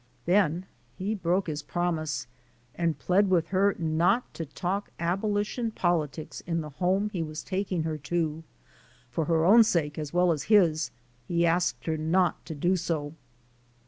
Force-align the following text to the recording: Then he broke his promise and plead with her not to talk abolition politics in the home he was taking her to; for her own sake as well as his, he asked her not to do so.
Then 0.25 0.65
he 0.97 1.13
broke 1.13 1.45
his 1.45 1.61
promise 1.61 2.25
and 2.73 2.97
plead 2.97 3.29
with 3.29 3.49
her 3.49 3.75
not 3.77 4.33
to 4.33 4.47
talk 4.47 4.89
abolition 4.99 5.69
politics 5.69 6.41
in 6.47 6.61
the 6.61 6.71
home 6.71 7.11
he 7.13 7.21
was 7.21 7.43
taking 7.43 7.83
her 7.83 7.99
to; 7.99 8.43
for 9.11 9.25
her 9.25 9.45
own 9.45 9.63
sake 9.63 9.99
as 9.99 10.11
well 10.11 10.31
as 10.31 10.45
his, 10.49 10.89
he 11.27 11.45
asked 11.45 11.85
her 11.85 11.97
not 11.97 12.43
to 12.47 12.55
do 12.55 12.75
so. 12.75 13.13